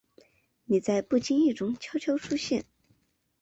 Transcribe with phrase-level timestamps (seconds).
[0.65, 2.65] 你在不经意中悄悄出现